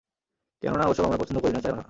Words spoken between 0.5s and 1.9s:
কেননা ওসব আমরা পছন্দ করি না, চাইও না।